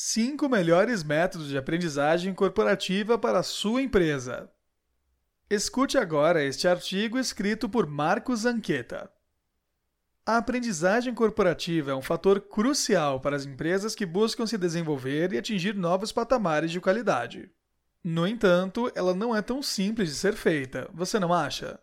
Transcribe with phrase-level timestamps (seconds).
[0.00, 4.48] 5 melhores métodos de aprendizagem corporativa para a sua empresa.
[5.50, 9.10] Escute agora este artigo escrito por Marcos Anqueta.
[10.24, 15.38] A aprendizagem corporativa é um fator crucial para as empresas que buscam se desenvolver e
[15.38, 17.50] atingir novos patamares de qualidade.
[18.04, 21.76] No entanto, ela não é tão simples de ser feita, você não acha?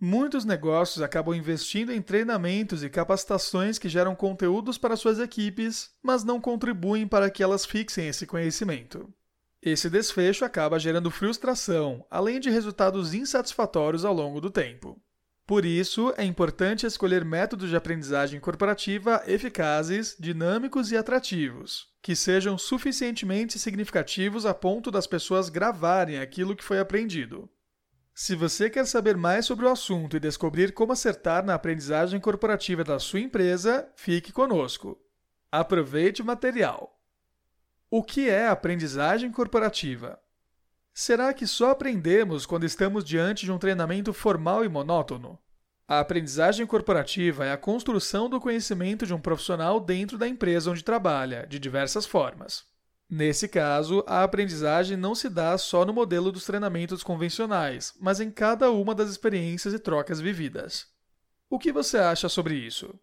[0.00, 6.22] Muitos negócios acabam investindo em treinamentos e capacitações que geram conteúdos para suas equipes, mas
[6.22, 9.12] não contribuem para que elas fixem esse conhecimento.
[9.60, 15.02] Esse desfecho acaba gerando frustração, além de resultados insatisfatórios ao longo do tempo.
[15.44, 22.56] Por isso, é importante escolher métodos de aprendizagem corporativa eficazes, dinâmicos e atrativos, que sejam
[22.56, 27.50] suficientemente significativos a ponto das pessoas gravarem aquilo que foi aprendido.
[28.20, 32.82] Se você quer saber mais sobre o assunto e descobrir como acertar na aprendizagem corporativa
[32.82, 35.00] da sua empresa, fique conosco.
[35.52, 37.00] Aproveite o material.
[37.88, 40.18] O que é aprendizagem corporativa?
[40.92, 45.38] Será que só aprendemos quando estamos diante de um treinamento formal e monótono?
[45.86, 50.82] A aprendizagem corporativa é a construção do conhecimento de um profissional dentro da empresa onde
[50.82, 52.66] trabalha, de diversas formas.
[53.10, 58.30] Nesse caso, a aprendizagem não se dá só no modelo dos treinamentos convencionais, mas em
[58.30, 60.86] cada uma das experiências e trocas vividas.
[61.48, 62.94] O que você acha sobre isso?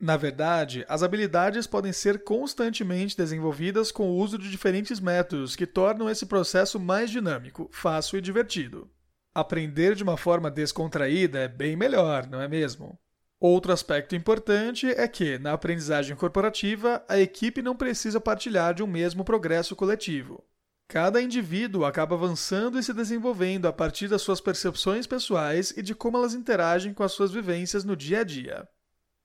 [0.00, 5.66] Na verdade, as habilidades podem ser constantemente desenvolvidas com o uso de diferentes métodos que
[5.66, 8.90] tornam esse processo mais dinâmico, fácil e divertido.
[9.34, 12.98] Aprender de uma forma descontraída é bem melhor, não é mesmo?
[13.38, 18.86] Outro aspecto importante é que, na aprendizagem corporativa, a equipe não precisa partilhar de um
[18.86, 20.42] mesmo progresso coletivo.
[20.88, 25.94] Cada indivíduo acaba avançando e se desenvolvendo a partir das suas percepções pessoais e de
[25.94, 28.68] como elas interagem com as suas vivências no dia a dia.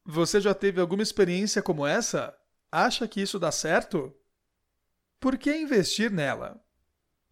[0.03, 2.35] Você já teve alguma experiência como essa?
[2.71, 4.13] Acha que isso dá certo?
[5.19, 6.59] Por que investir nela?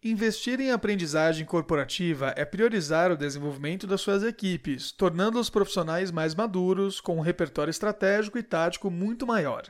[0.02, 7.02] Investir em aprendizagem corporativa é priorizar o desenvolvimento das suas equipes, tornando-os profissionais mais maduros,
[7.02, 9.64] com um repertório estratégico e tático muito maior.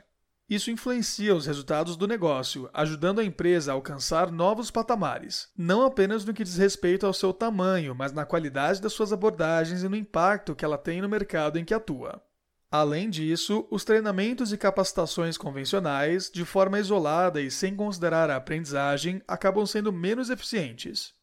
[0.49, 6.23] Isso influencia os resultados do negócio, ajudando a empresa a alcançar novos patamares, não apenas
[6.23, 9.97] no que diz respeito ao seu tamanho, mas na qualidade das suas abordagens e no
[9.97, 12.23] impacto que ela tem no mercado em que atua.
[12.71, 19.21] Além disso, os treinamentos e capacitações convencionais, de forma isolada e sem considerar a aprendizagem,
[19.27, 21.13] acabam sendo menos eficientes.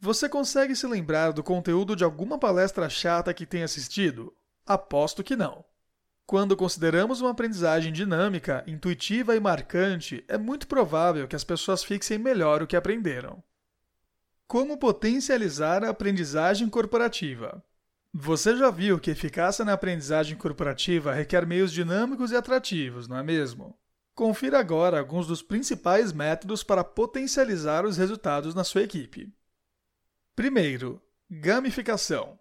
[0.00, 4.34] Você consegue se lembrar do conteúdo de alguma palestra chata que tenha assistido?
[4.64, 5.62] Aposto que não.
[6.24, 12.16] Quando consideramos uma aprendizagem dinâmica, intuitiva e marcante, é muito provável que as pessoas fixem
[12.16, 13.42] melhor o que aprenderam.
[14.46, 17.62] Como potencializar a aprendizagem corporativa?
[18.16, 23.24] Você já viu que eficácia na aprendizagem corporativa requer meios dinâmicos e atrativos, não é
[23.24, 23.76] mesmo?
[24.14, 29.34] Confira agora alguns dos principais métodos para potencializar os resultados na sua equipe.
[30.36, 32.38] Primeiro, gamificação.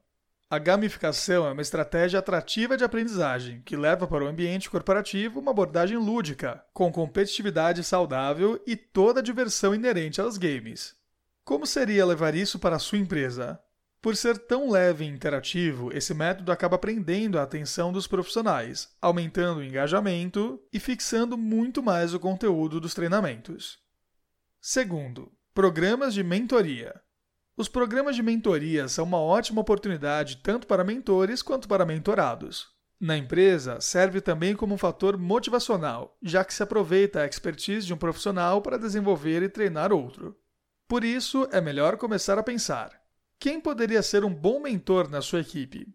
[0.48, 5.50] A gamificação é uma estratégia atrativa de aprendizagem que leva para o ambiente corporativo uma
[5.50, 10.96] abordagem lúdica, com competitividade saudável e toda a diversão inerente aos games.
[11.44, 13.60] Como seria levar isso para a sua empresa?
[14.04, 19.62] Por ser tão leve e interativo, esse método acaba prendendo a atenção dos profissionais, aumentando
[19.62, 23.80] o engajamento e fixando muito mais o conteúdo dos treinamentos.
[24.60, 26.94] Segundo, programas de mentoria.
[27.56, 32.68] Os programas de mentoria são uma ótima oportunidade tanto para mentores quanto para mentorados.
[33.00, 37.94] Na empresa, serve também como um fator motivacional, já que se aproveita a expertise de
[37.94, 40.38] um profissional para desenvolver e treinar outro.
[40.90, 43.03] Por isso, é melhor começar a pensar:
[43.44, 45.94] quem poderia ser um bom mentor na sua equipe?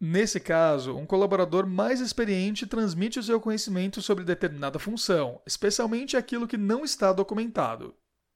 [0.00, 6.48] Nesse caso, um colaborador mais experiente transmite o seu conhecimento sobre determinada função, especialmente aquilo
[6.48, 7.94] que não está documentado.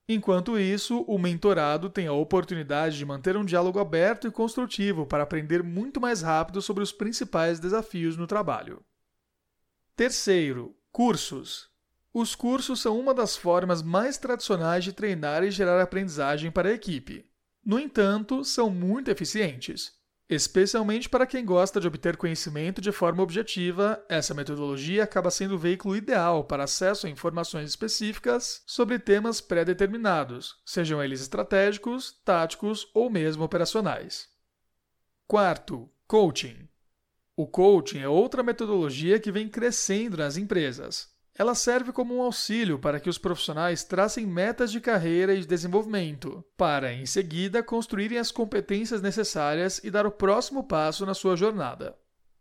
[0.08, 5.24] Enquanto isso, o mentorado tem a oportunidade de manter um diálogo aberto e construtivo para
[5.24, 8.80] aprender muito mais rápido sobre os principais desafios no trabalho.
[9.96, 11.68] Terceiro, cursos.
[12.14, 16.72] Os cursos são uma das formas mais tradicionais de treinar e gerar aprendizagem para a
[16.72, 17.31] equipe.
[17.64, 19.92] No entanto, são muito eficientes.
[20.28, 25.58] Especialmente para quem gosta de obter conhecimento de forma objetiva, essa metodologia acaba sendo o
[25.58, 33.10] veículo ideal para acesso a informações específicas sobre temas pré-determinados, sejam eles estratégicos, táticos ou
[33.10, 34.26] mesmo operacionais.
[35.26, 36.66] Quarto, coaching.
[37.36, 41.11] O coaching é outra metodologia que vem crescendo nas empresas.
[41.34, 45.46] Ela serve como um auxílio para que os profissionais tracem metas de carreira e de
[45.46, 51.34] desenvolvimento, para, em seguida, construírem as competências necessárias e dar o próximo passo na sua
[51.34, 51.96] jornada.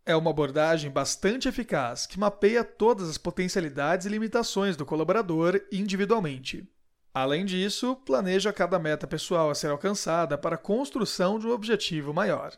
[0.06, 6.68] É uma abordagem bastante eficaz que mapeia todas as potencialidades e limitações do colaborador individualmente.
[7.14, 12.14] Além disso, planeja cada meta pessoal a ser alcançada para a construção de um objetivo
[12.14, 12.52] maior.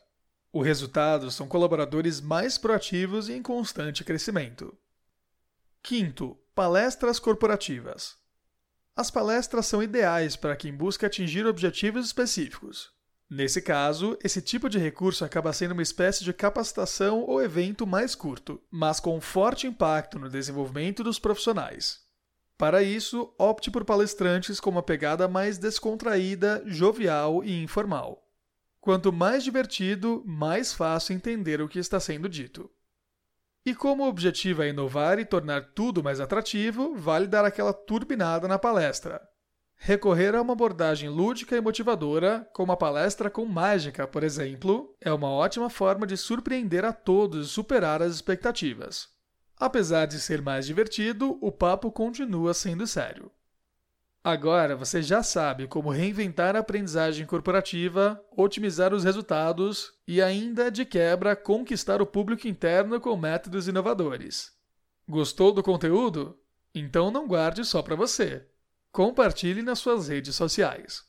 [0.51, 4.75] O resultado são colaboradores mais proativos e em constante crescimento.
[5.85, 8.15] Quinto, palestras corporativas.
[8.95, 12.89] As palestras são ideais para quem busca atingir objetivos específicos.
[13.29, 18.15] Nesse caso, esse tipo de recurso acaba sendo uma espécie de capacitação ou evento mais
[18.15, 21.99] curto, mas com forte impacto no desenvolvimento dos profissionais.
[22.57, 28.25] Para isso, opte por palestrantes com uma pegada mais descontraída, jovial e informal.
[28.79, 32.71] Quanto mais divertido, mais fácil entender o que está sendo dito.
[33.65, 38.45] E como o objetivo é inovar e tornar tudo mais atrativo, vale dar aquela turbinada
[38.45, 39.21] na palestra.
[39.75, 45.11] Recorrer a uma abordagem lúdica e motivadora, como a palestra com mágica, por exemplo, é
[45.11, 49.07] uma ótima forma de surpreender a todos e superar as expectativas.
[49.57, 53.31] Apesar de ser mais divertido, o papo continua sendo sério.
[54.23, 60.85] Agora você já sabe como reinventar a aprendizagem corporativa, otimizar os resultados e ainda, de
[60.85, 64.53] quebra, conquistar o público interno com métodos inovadores.
[65.05, 66.39] Gostou do conteúdo?
[66.73, 68.47] Então não guarde só para você.
[68.93, 71.03] Compartilhe nas suas redes sociais.